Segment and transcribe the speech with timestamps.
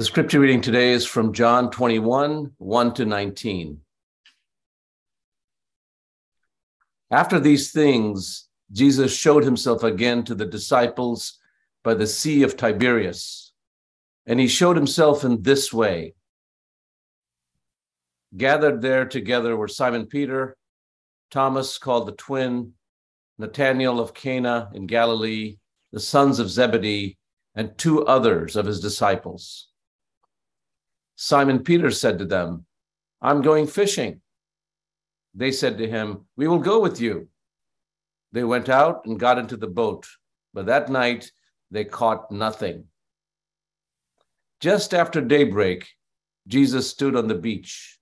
[0.00, 3.80] The scripture reading today is from John 21 1 to 19.
[7.10, 11.38] After these things, Jesus showed himself again to the disciples
[11.84, 13.52] by the Sea of Tiberias,
[14.24, 16.14] and he showed himself in this way.
[18.34, 20.56] Gathered there together were Simon Peter,
[21.30, 22.72] Thomas called the twin,
[23.36, 25.58] Nathanael of Cana in Galilee,
[25.92, 27.18] the sons of Zebedee,
[27.54, 29.69] and two others of his disciples.
[31.22, 32.64] Simon Peter said to them,
[33.20, 34.22] I'm going fishing.
[35.34, 37.28] They said to him, We will go with you.
[38.32, 40.06] They went out and got into the boat,
[40.54, 41.30] but that night
[41.70, 42.84] they caught nothing.
[44.60, 45.86] Just after daybreak,
[46.48, 47.98] Jesus stood on the beach.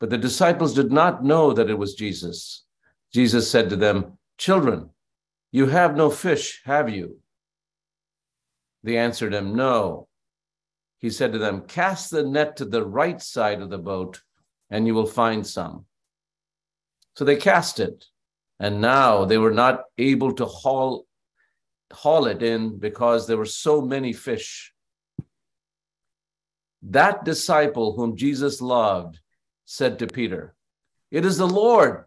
[0.00, 2.64] But the disciples did not know that it was Jesus.
[3.12, 4.88] Jesus said to them, Children,
[5.52, 7.18] you have no fish, have you?
[8.82, 10.08] They answered him, No
[11.04, 14.22] he said to them, Cast the net to the right side of the boat,
[14.70, 15.84] and you will find some.
[17.14, 18.06] So they cast it,
[18.58, 21.04] and now they were not able to haul,
[21.92, 24.72] haul it in because there were so many fish.
[26.80, 29.20] That disciple whom Jesus loved
[29.66, 30.54] said to Peter,
[31.10, 32.06] It is the Lord.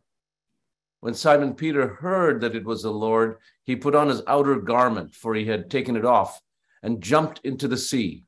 [1.01, 5.13] When Simon Peter heard that it was the Lord, he put on his outer garment,
[5.13, 6.41] for he had taken it off,
[6.81, 8.23] and jumped into the sea.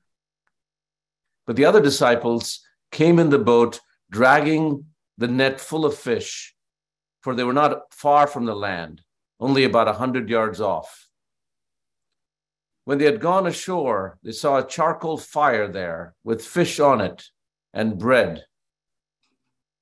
[1.50, 3.80] But the other disciples came in the boat,
[4.11, 4.86] dragging
[5.17, 6.55] the net full of fish,
[7.22, 9.02] for they were not far from the land,
[9.39, 11.09] only about a hundred yards off.
[12.86, 17.25] When they had gone ashore, they saw a charcoal fire there with fish on it
[17.73, 18.45] and bread.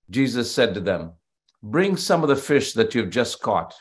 [0.10, 1.16] Jesus said to them,
[1.62, 3.76] Bring some of the fish that you have just caught.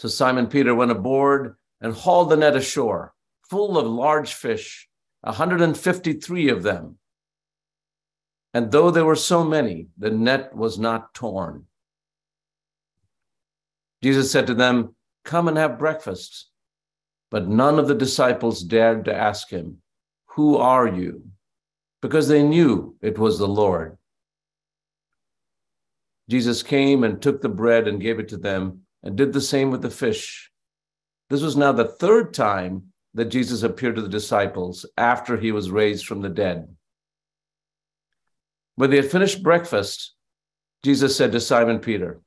[0.00, 3.14] So Simon Peter went aboard and hauled the net ashore,
[3.48, 4.88] full of large fish
[5.24, 6.98] 153 of them.
[8.52, 11.64] And though there were so many, the net was not torn.
[14.02, 16.50] Jesus said to them, Come and have breakfast.
[17.30, 19.78] But none of the disciples dared to ask him,
[20.36, 21.24] Who are you?
[22.02, 23.96] Because they knew it was the Lord.
[26.28, 29.70] Jesus came and took the bread and gave it to them, and did the same
[29.70, 30.50] with the fish.
[31.30, 35.70] This was now the third time that Jesus appeared to the disciples after he was
[35.70, 36.68] raised from the dead.
[38.74, 40.14] When they had finished breakfast,
[40.82, 42.20] Jesus said to Simon Peter,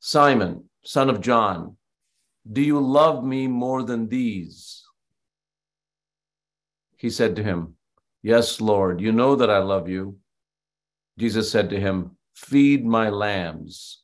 [0.00, 1.76] Simon, son of John,
[2.50, 4.84] do you love me more than these?
[6.96, 7.74] He said to him,
[8.22, 10.18] Yes, Lord, you know that I love you.
[11.18, 14.02] Jesus said to him, Feed my lambs.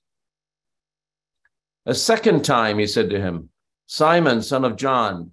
[1.87, 3.51] A second time he said to him,
[3.87, 5.33] Simon, son of John,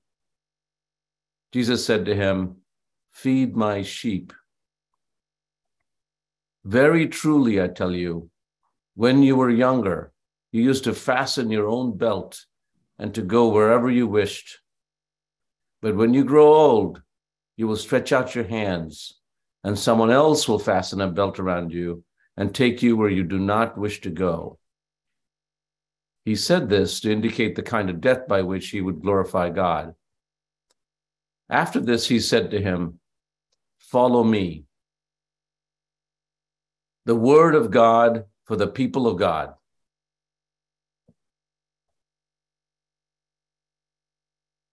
[1.51, 2.57] Jesus said to him,
[3.11, 4.33] Feed my sheep.
[6.63, 8.29] Very truly, I tell you,
[8.95, 10.11] when you were younger,
[10.51, 12.45] you used to fasten your own belt
[12.99, 14.59] and to go wherever you wished.
[15.81, 17.01] But when you grow old,
[17.57, 19.19] you will stretch out your hands,
[19.63, 22.03] and someone else will fasten a belt around you
[22.37, 24.57] and take you where you do not wish to go.
[26.23, 29.95] He said this to indicate the kind of death by which he would glorify God.
[31.51, 32.99] After this, he said to him,
[33.77, 34.63] Follow me.
[37.05, 39.53] The word of God for the people of God.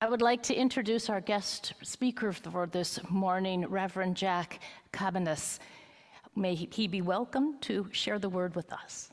[0.00, 4.60] I would like to introduce our guest speaker for this morning, Reverend Jack
[4.92, 5.59] Cabanis.
[6.36, 9.10] May he be welcome to share the word with us.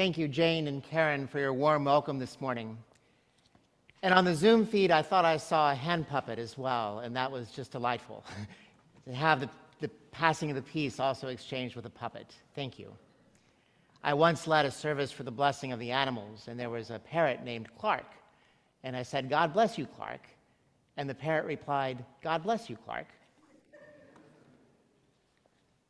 [0.00, 2.78] Thank you, Jane and Karen, for your warm welcome this morning.
[4.02, 7.14] And on the Zoom feed, I thought I saw a hand puppet as well, and
[7.14, 8.24] that was just delightful
[9.04, 12.34] to have the, the passing of the peace also exchanged with a puppet.
[12.54, 12.94] Thank you.
[14.02, 16.98] I once led a service for the blessing of the animals, and there was a
[16.98, 18.06] parrot named Clark.
[18.82, 20.22] And I said, God bless you, Clark.
[20.96, 23.08] And the parrot replied, God bless you, Clark.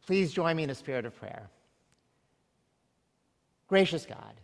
[0.04, 1.48] Please join me in a spirit of prayer.
[3.70, 4.34] Gracious God,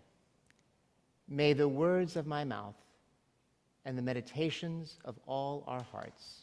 [1.27, 2.77] may the words of my mouth
[3.85, 6.43] and the meditations of all our hearts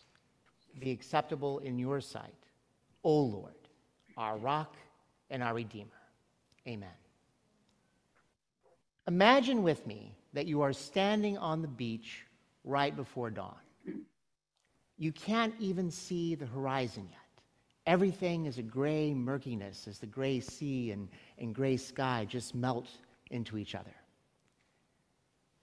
[0.82, 2.44] be acceptable in your sight,
[3.06, 3.54] O Lord,
[4.18, 4.76] our rock
[5.30, 6.02] and our Redeemer.
[6.68, 6.90] Amen.
[9.08, 12.26] Imagine with me that you are standing on the beach
[12.66, 13.56] right before dawn.
[14.98, 17.23] You can't even see the horizon yet.
[17.86, 22.90] Everything is a gray murkiness as the gray sea and, and gray sky just melt
[23.30, 23.94] into each other.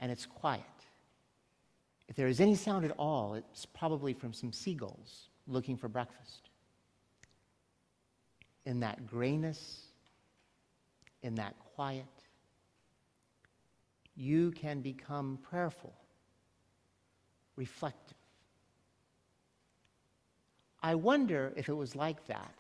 [0.01, 0.65] And it's quiet.
[2.09, 6.51] If there is any sound at all, it's probably from some seagulls looking for breakfast.
[8.67, 9.83] In that grayness,
[11.23, 12.05] in that quiet,
[14.15, 15.95] you can become prayerful,
[17.57, 18.17] reflective.
[20.83, 22.55] I wonder if it was like that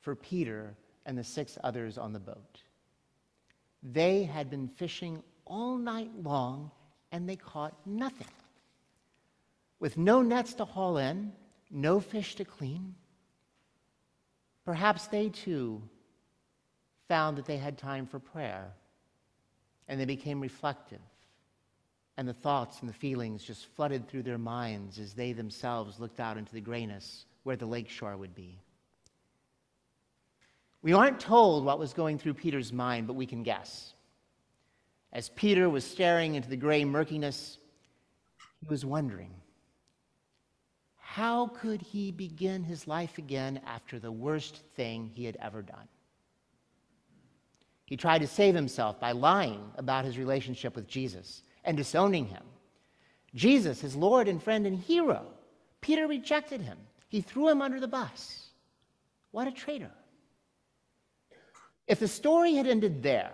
[0.00, 0.74] for Peter
[1.04, 2.62] and the six others on the boat.
[3.82, 6.70] They had been fishing all night long
[7.12, 8.26] and they caught nothing.
[9.78, 11.32] With no nets to haul in,
[11.70, 12.94] no fish to clean,
[14.64, 15.82] perhaps they too
[17.08, 18.72] found that they had time for prayer
[19.86, 21.00] and they became reflective.
[22.16, 26.18] And the thoughts and the feelings just flooded through their minds as they themselves looked
[26.18, 28.58] out into the grayness where the lakeshore would be.
[30.82, 33.94] We aren't told what was going through Peter's mind, but we can guess.
[35.12, 37.58] As Peter was staring into the gray murkiness,
[38.60, 39.30] he was wondering
[40.96, 45.86] how could he begin his life again after the worst thing he had ever done?
[47.84, 52.42] He tried to save himself by lying about his relationship with Jesus and disowning him.
[53.36, 55.26] Jesus, his Lord and friend and hero,
[55.80, 56.78] Peter rejected him.
[57.16, 58.50] He threw him under the bus.
[59.30, 59.90] What a traitor.
[61.86, 63.32] If the story had ended there,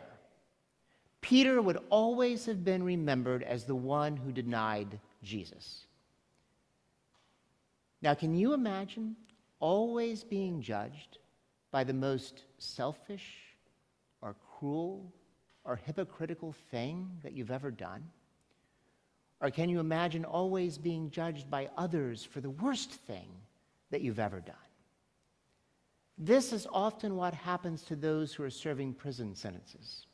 [1.20, 5.84] Peter would always have been remembered as the one who denied Jesus.
[8.02, 9.16] Now, can you imagine
[9.58, 11.18] always being judged
[11.72, 13.34] by the most selfish
[14.20, 15.12] or cruel
[15.64, 18.04] or hypocritical thing that you've ever done?
[19.40, 23.26] Or can you imagine always being judged by others for the worst thing
[23.92, 24.56] that you've ever done?
[26.18, 30.06] This is often what happens to those who are serving prison sentences.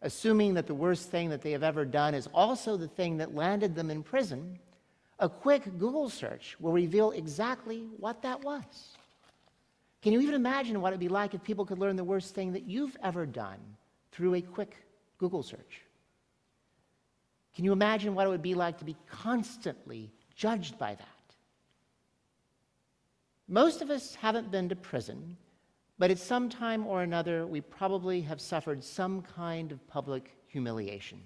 [0.00, 3.34] Assuming that the worst thing that they have ever done is also the thing that
[3.34, 4.58] landed them in prison,
[5.18, 8.96] a quick Google search will reveal exactly what that was.
[10.02, 12.52] Can you even imagine what it'd be like if people could learn the worst thing
[12.52, 13.60] that you've ever done
[14.10, 14.76] through a quick
[15.18, 15.82] Google search?
[17.54, 21.21] Can you imagine what it would be like to be constantly judged by that?
[23.52, 25.36] Most of us haven't been to prison,
[25.98, 31.20] but at some time or another, we probably have suffered some kind of public humiliation.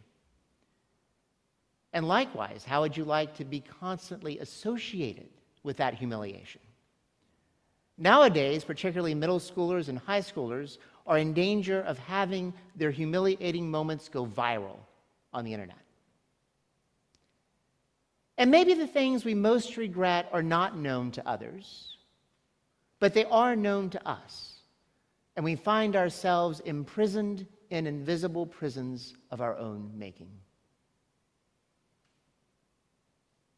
[1.93, 5.29] And likewise, how would you like to be constantly associated
[5.63, 6.61] with that humiliation?
[7.97, 14.09] Nowadays, particularly middle schoolers and high schoolers are in danger of having their humiliating moments
[14.09, 14.79] go viral
[15.33, 15.79] on the internet.
[18.37, 21.96] And maybe the things we most regret are not known to others,
[22.99, 24.55] but they are known to us.
[25.37, 30.31] And we find ourselves imprisoned in invisible prisons of our own making.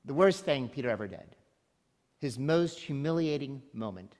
[0.04, 1.36] The worst thing Peter ever did,
[2.18, 4.14] his most humiliating moment,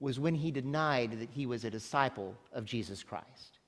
[0.00, 3.58] was when he denied that he was a disciple of Jesus Christ.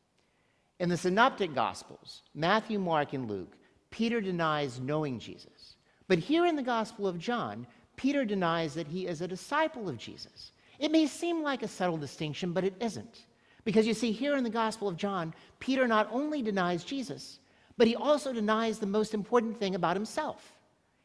[0.79, 3.57] In the Synoptic Gospels, Matthew, Mark, and Luke,
[3.91, 5.77] Peter denies knowing Jesus.
[6.09, 7.67] But here in the Gospel of John,
[7.97, 10.53] Peter denies that he is a disciple of Jesus.
[10.81, 13.27] It may seem like a subtle distinction, but it isn't.
[13.65, 17.39] Because you see, here in the Gospel of John, Peter not only denies Jesus,
[17.77, 20.53] but he also denies the most important thing about himself.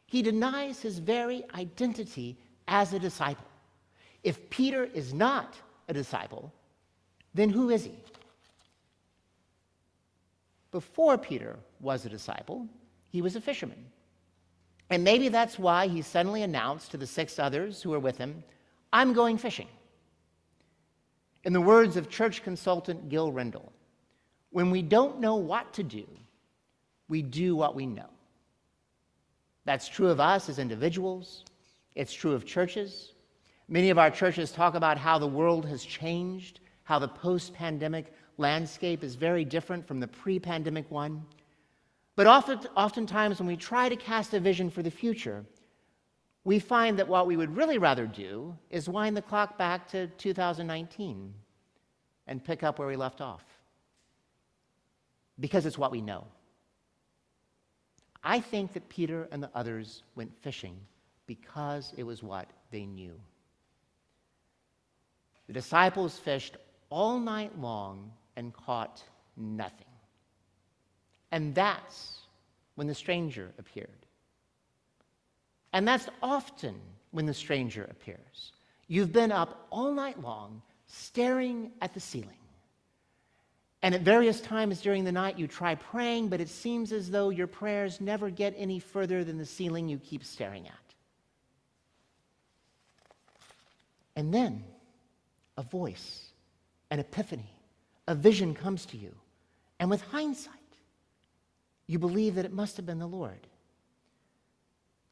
[0.08, 2.38] He denies his very identity
[2.70, 3.46] as a disciple.
[4.24, 5.56] If Peter is not
[5.90, 6.54] a disciple,
[7.34, 8.00] then who is he?
[10.72, 12.68] Before Peter was a disciple,
[13.10, 13.86] he was a fisherman.
[14.90, 18.44] And maybe that's why he suddenly announced to the six others who were with him,
[18.96, 19.68] I'm going fishing.
[21.44, 23.74] In the words of church consultant Gil Rendle,
[24.52, 26.06] when we don't know what to do,
[27.10, 28.08] we do what we know.
[29.66, 31.44] That's true of us as individuals,
[31.94, 33.12] it's true of churches.
[33.68, 38.14] Many of our churches talk about how the world has changed, how the post pandemic
[38.38, 41.22] landscape is very different from the pre pandemic one.
[42.16, 45.44] But often, oftentimes, when we try to cast a vision for the future,
[46.46, 50.08] we find that what we would really rather do is wind the clock back to
[50.08, 51.34] 2019
[52.28, 53.44] and pick up where we left off.
[55.38, 56.24] because it's what we know.
[58.24, 60.78] I think that Peter and the others went fishing
[61.28, 63.20] because it was what they knew.
[65.48, 66.56] The disciples fished
[66.90, 69.04] all night long and caught
[69.36, 69.94] nothing.
[71.32, 72.20] And that's
[72.76, 74.06] when the stranger appeared.
[75.76, 76.74] And that's often
[77.12, 78.54] when the stranger appears.
[78.88, 82.38] You've been up all night long staring at the ceiling.
[83.82, 87.30] And at various times during the night, you try praying, but it seems as though
[87.30, 90.74] your prayers never get any further than the ceiling you keep staring at.
[94.16, 94.64] And then
[95.58, 96.30] a voice,
[96.90, 97.52] an epiphany,
[98.08, 99.14] a vision comes to you.
[99.82, 100.54] And with hindsight,
[101.86, 103.46] you believe that it must have been the Lord.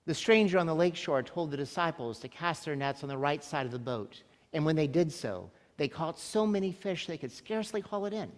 [0.06, 3.44] The stranger on the lakeshore told the disciples to cast their nets on the right
[3.44, 4.22] side of the boat.
[4.52, 8.14] And when they did so, they caught so many fish they could scarcely haul it
[8.14, 8.32] in.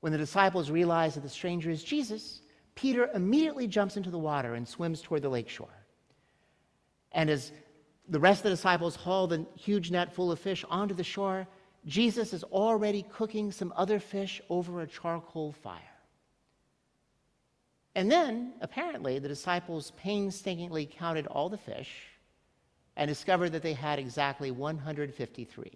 [0.00, 2.42] When the disciples realize that the stranger is Jesus,
[2.74, 5.68] Peter immediately jumps into the water and swims toward the lakeshore.
[7.12, 7.52] And as
[8.08, 11.46] the rest of the disciples haul the huge net full of fish onto the shore,
[11.86, 15.97] Jesus is already cooking some other fish over a charcoal fire.
[17.98, 21.90] And then, apparently, the disciples painstakingly counted all the fish
[22.94, 25.72] and discovered that they had exactly 153.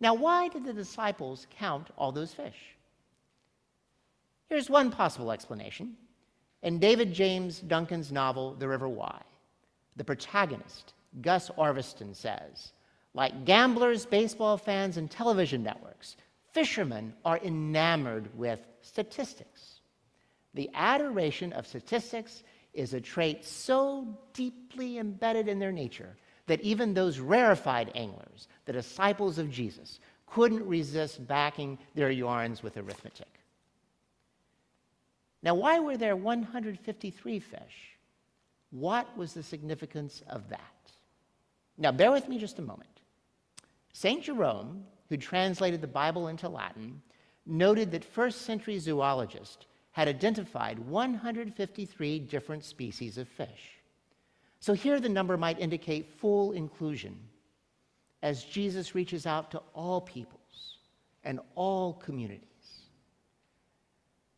[0.00, 2.74] Now, why did the disciples count all those fish?
[4.48, 5.96] Here's one possible explanation.
[6.64, 9.22] In David James Duncan's novel, The River Why,
[9.94, 12.72] the protagonist, Gus Orviston, says,
[13.14, 16.16] like gamblers, baseball fans, and television networks,
[16.52, 19.77] fishermen are enamored with statistics.
[20.54, 26.94] The adoration of statistics is a trait so deeply embedded in their nature that even
[26.94, 33.28] those rarefied anglers, the disciples of Jesus, couldn't resist backing their yarns with arithmetic.
[35.42, 37.98] Now, why were there 153 fish?
[38.70, 40.60] What was the significance of that?
[41.76, 43.00] Now, bear with me just a moment.
[43.92, 44.22] St.
[44.22, 47.00] Jerome, who translated the Bible into Latin,
[47.46, 53.78] noted that first century zoologists had identified 153 different species of fish.
[54.60, 57.18] So here the number might indicate full inclusion
[58.22, 60.78] as Jesus reaches out to all peoples
[61.24, 62.42] and all communities.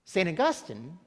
[0.04, 0.28] St.
[0.28, 0.98] Augustine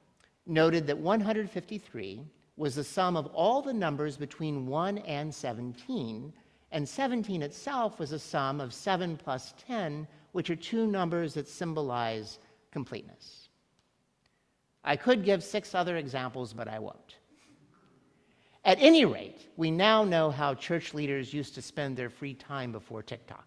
[0.45, 2.21] noted that 153
[2.55, 6.33] was the sum of all the numbers between 1 and 17,
[6.71, 11.47] and 17 itself was a sum of 7 plus 10, which are two numbers that
[11.47, 12.39] symbolize
[12.71, 13.42] completeness.
[14.83, 17.15] I could give six other examples, but I won't.
[18.65, 22.71] At any rate, we now know how church leaders used to spend their free time
[22.71, 23.45] before TikTok.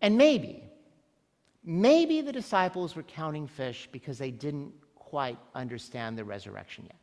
[0.00, 0.62] And maybe,
[1.64, 6.96] maybe the disciples were counting fish because they didn't quite understand the resurrection yet.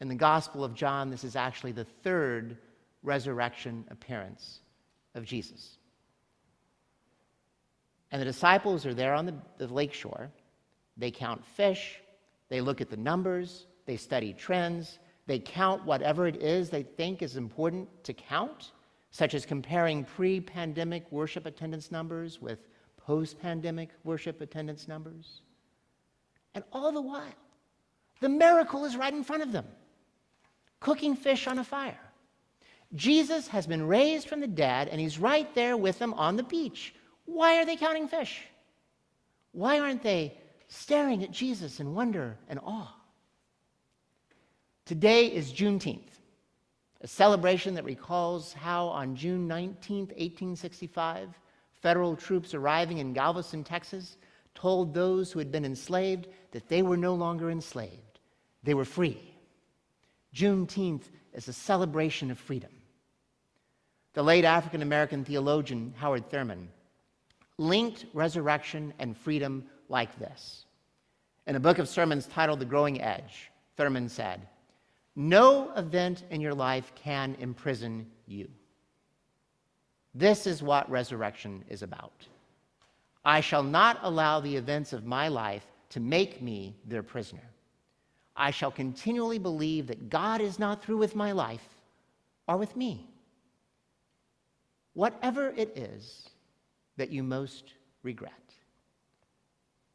[0.00, 2.58] In the Gospel of John, this is actually the third
[3.02, 4.60] resurrection appearance
[5.14, 5.78] of Jesus.
[8.12, 10.30] And the disciples are there on the, the lake shore.
[10.98, 12.00] They count fish,
[12.50, 17.22] they look at the numbers, they study trends, they count whatever it is they think
[17.22, 18.72] is important to count,
[19.10, 22.58] such as comparing pre pandemic worship attendance numbers with
[22.98, 25.40] post pandemic worship attendance numbers.
[26.54, 27.24] And all the while,
[28.20, 29.66] the miracle is right in front of them
[30.80, 32.00] cooking fish on a fire.
[32.94, 36.42] Jesus has been raised from the dead, and he's right there with them on the
[36.42, 36.94] beach.
[37.32, 38.42] Why are they counting fish?
[39.52, 40.36] Why aren't they
[40.68, 42.94] staring at Jesus in wonder and awe?
[44.84, 46.20] Today is Juneteenth,
[47.00, 51.30] a celebration that recalls how on June 19, 1865,
[51.80, 54.18] federal troops arriving in Galveston, Texas,
[54.54, 58.20] told those who had been enslaved that they were no longer enslaved,
[58.62, 59.34] they were free.
[60.34, 62.70] Juneteenth is a celebration of freedom.
[64.12, 66.68] The late African American theologian Howard Thurman
[67.62, 70.66] linked resurrection and freedom like this.
[71.46, 74.46] In a book of sermons titled The Growing Edge, Thurman said,
[75.16, 78.48] No event in your life can imprison you.
[80.14, 82.26] This is what resurrection is about.
[83.24, 87.48] I shall not allow the events of my life to make me their prisoner.
[88.36, 91.66] I shall continually believe that God is not through with my life
[92.48, 93.08] or with me.
[94.94, 96.28] Whatever it is
[96.96, 97.72] that you most
[98.02, 98.32] regret,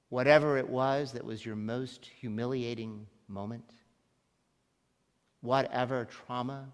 [0.09, 3.71] whatever it was that was your most humiliating moment,
[5.41, 6.67] whatever trauma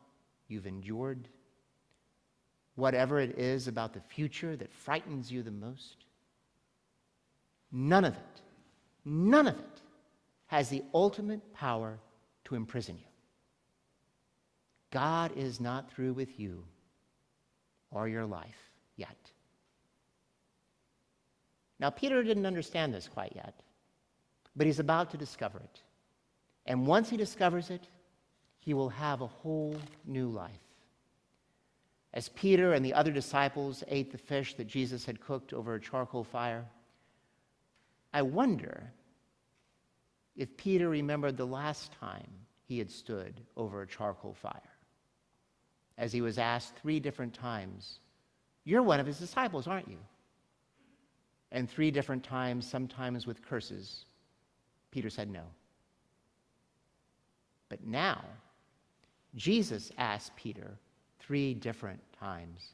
[0.47, 1.27] you've endured,
[2.75, 6.05] whatever it is about the future that frightens you the most,
[7.71, 8.41] none of it,
[9.05, 9.81] none of it
[10.47, 11.99] has the ultimate power
[12.45, 13.03] to imprison you.
[14.91, 16.63] God is not through with you
[17.89, 19.31] or your life yet.
[21.83, 23.55] Now, Peter didn't understand this quite yet,
[24.55, 25.81] but he's about to discover it.
[26.65, 27.89] And once he discovers it,
[28.57, 29.75] he will have a whole
[30.05, 30.63] new life.
[32.13, 35.81] As Peter and the other disciples ate the fish that Jesus had cooked over a
[35.81, 36.63] charcoal fire,
[38.13, 38.89] I wonder
[40.37, 42.31] if Peter remembered the last time
[42.63, 44.71] he had stood over a charcoal fire.
[45.97, 47.99] As he was asked three different times,
[48.63, 49.97] You're one of his disciples, aren't you?
[51.53, 54.05] And three different times, sometimes with curses,
[54.91, 55.43] Peter said no.
[57.69, 58.25] But now,
[59.35, 60.71] Jesus asked Peter
[61.19, 62.73] three different times,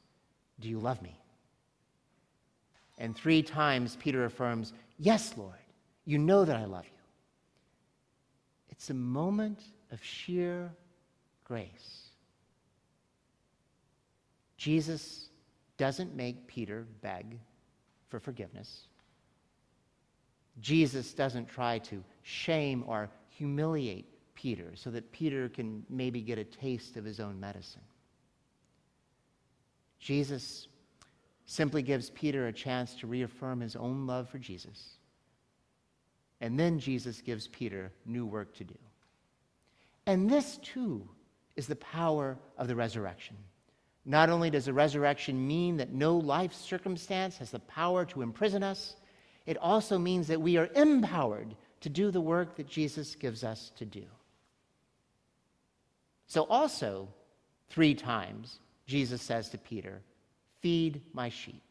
[0.61, 1.19] Do you love me?
[2.97, 5.53] And three times Peter affirms, Yes, Lord,
[6.05, 7.03] you know that I love you.
[8.69, 9.59] It's a moment
[9.91, 10.71] of sheer
[11.43, 12.07] grace.
[14.55, 15.29] Jesus
[15.77, 17.39] doesn't make Peter beg
[18.09, 18.87] for forgiveness.
[20.59, 26.43] Jesus doesn't try to shame or humiliate Peter so that Peter can maybe get a
[26.43, 27.81] taste of his own medicine.
[29.99, 30.67] Jesus
[31.45, 34.97] simply gives Peter a chance to reaffirm his own love for Jesus.
[36.41, 38.77] And then Jesus gives Peter new work to do.
[40.05, 41.07] And this, too,
[41.55, 43.35] is the power of the resurrection.
[44.05, 48.63] Not only does the resurrection mean that no life circumstance has the power to imprison
[48.63, 48.95] us,
[49.45, 53.71] it also means that we are empowered to do the work that Jesus gives us
[53.77, 54.03] to do.
[56.27, 57.07] So, also,
[57.69, 60.01] three times, Jesus says to Peter,
[60.61, 61.63] Feed my sheep.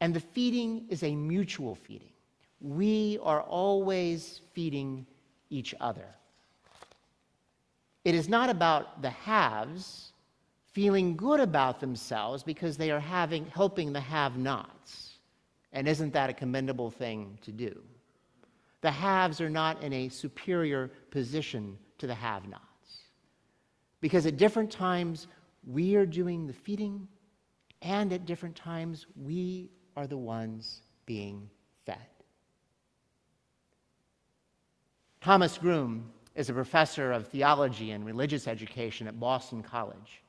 [0.00, 2.12] And the feeding is a mutual feeding.
[2.60, 5.06] We are always feeding
[5.50, 6.06] each other.
[8.04, 10.12] It is not about the haves
[10.78, 15.14] feeling good about themselves because they are having, helping the have nots.
[15.72, 17.82] And isn't that a commendable thing to do?
[18.82, 22.62] The haves are not in a superior position to the have nots.
[24.00, 25.26] Because at different times,
[25.66, 27.08] we are doing the feeding,
[27.82, 31.50] and at different times, we are the ones being
[31.86, 31.96] fed.
[35.20, 40.22] Thomas Groome is a professor of theology and religious education at Boston College.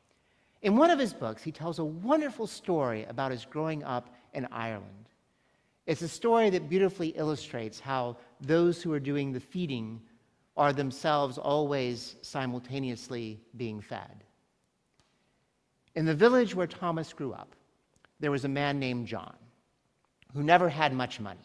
[0.62, 4.48] In one of his books, he tells a wonderful story about his growing up in
[4.52, 5.10] Ireland.
[5.86, 10.02] It's a story that beautifully illustrates how those who are doing the feeding
[10.58, 14.24] are themselves always simultaneously being fed.
[15.96, 17.56] In the village where Thomas grew up,
[18.20, 19.36] there was a man named John
[20.34, 21.40] who never had much money.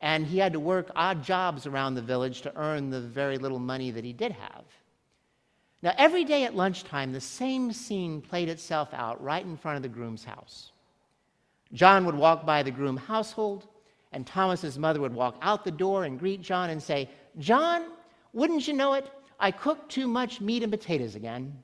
[0.00, 3.58] And he had to work odd jobs around the village to earn the very little
[3.58, 4.64] money that he did have.
[5.82, 9.82] Now, every day at lunchtime, the same scene played itself out right in front of
[9.82, 10.72] the Groome's house.
[11.72, 13.66] John would walk by the Groome household,
[14.12, 17.92] and Thomas's mother would walk out the door and greet John and say, John,
[18.32, 19.10] wouldn't you know it?
[19.38, 21.56] I cooked too much meat and potatoes again,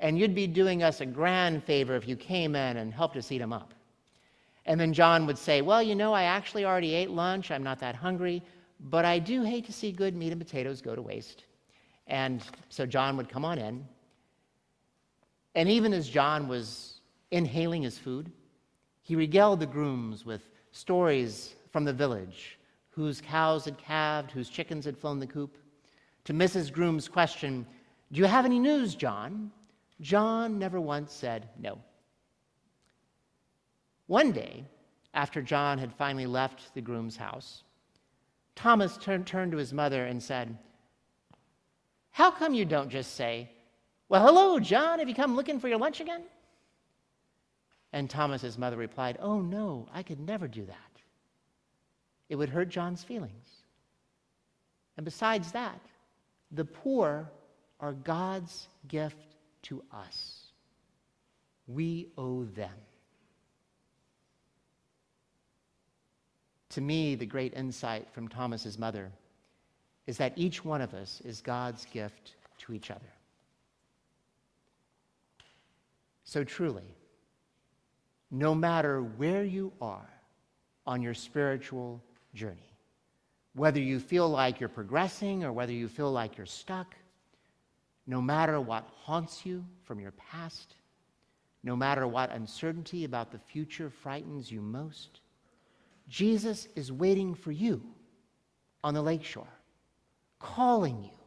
[0.00, 3.32] and you'd be doing us a grand favor if you came in and helped us
[3.32, 3.72] eat them up.
[4.66, 7.50] And then John would say, Well, you know, I actually already ate lunch.
[7.50, 8.42] I'm not that hungry,
[8.80, 11.44] but I do hate to see good meat and potatoes go to waste.
[12.06, 13.86] And so John would come on in.
[15.54, 18.30] And even as John was inhaling his food,
[19.02, 22.58] he regaled the Groomes with stories from the village
[22.90, 25.58] whose cows had calved, whose chickens had flown the coop
[26.24, 26.72] to Mrs.
[26.72, 27.66] Groome's question,
[28.12, 29.50] Do you have any news, John?
[30.00, 31.78] John never once said no.
[34.06, 34.64] One day,
[35.12, 37.62] after John had finally left the Groome's house,
[38.54, 40.56] Thomas turned, turned to his mother and said,
[42.14, 43.50] How come you don't just say,
[44.08, 46.22] Well, hello, John, have you come looking for your lunch again?
[47.92, 50.76] And Thomas's mother replied, Oh, no, I could never do that.
[52.28, 53.48] It would hurt John's feelings.
[54.96, 55.80] And besides that,
[56.52, 57.28] the poor
[57.80, 60.52] are God's gift to us.
[61.66, 62.78] We owe them.
[66.70, 69.10] To me, the great insight from Thomas's mother
[70.06, 73.00] is that each one of us is God's gift to each other.
[76.24, 76.94] So truly,
[78.30, 80.08] no matter where you are
[80.86, 82.02] on your spiritual
[82.34, 82.74] journey,
[83.54, 86.94] whether you feel like you're progressing or whether you feel like you're stuck,
[88.06, 90.74] no matter what haunts you from your past,
[91.62, 95.20] no matter what uncertainty about the future frightens you most,
[96.08, 97.82] Jesus is waiting for you
[98.82, 99.48] on the lakeshore,
[100.44, 101.18] calling you,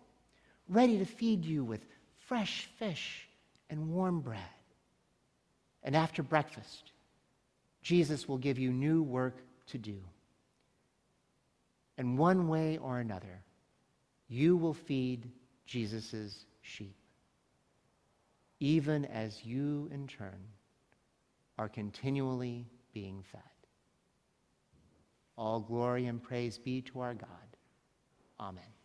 [0.70, 1.84] ready to feed you with
[2.28, 3.28] fresh fish
[3.70, 4.40] and warm bread.
[5.84, 6.92] And after breakfast,
[7.82, 9.98] Jesus will give you new work to do.
[11.98, 13.42] And one way or another,
[14.30, 15.32] you will feed
[15.66, 16.96] Jesus' sheep,
[18.60, 20.44] even as you, in turn,
[21.58, 23.42] are continually being fed.
[25.38, 27.30] All glory and praise be to our God.
[28.40, 28.77] Amen.